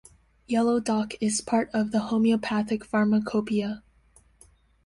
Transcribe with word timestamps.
Yellow 0.47 0.79
dock 0.79 1.13
is 1.21 1.41
part 1.41 1.69
of 1.75 1.91
the 1.91 1.99
homeopathic 1.99 2.83
pharmacopoeia. 2.83 3.83